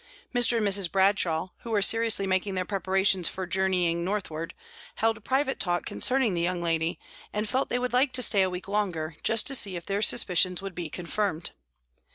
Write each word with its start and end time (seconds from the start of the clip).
Mr. 0.33 0.57
and 0.57 0.65
Mrs. 0.67 0.91
Bradshaw, 0.91 1.49
who 1.59 1.69
were 1.69 1.83
seriously 1.83 2.25
making 2.25 2.55
their 2.55 2.65
preparations 2.65 3.29
for 3.29 3.45
journeying 3.45 4.03
northward, 4.03 4.55
held 4.95 5.23
private 5.23 5.59
talk 5.59 5.85
concerning 5.85 6.33
the 6.33 6.41
young 6.41 6.59
lady, 6.59 6.97
and 7.31 7.47
felt 7.47 7.69
they 7.69 7.77
would 7.77 7.93
like 7.93 8.11
to 8.13 8.23
stay 8.23 8.41
a 8.41 8.49
week 8.49 8.67
longer, 8.67 9.15
just 9.21 9.45
to 9.45 9.53
see 9.53 9.75
if 9.75 9.85
their 9.85 10.01
suspicions 10.01 10.59
would 10.59 10.73
be 10.73 10.89
confirmed. 10.89 11.51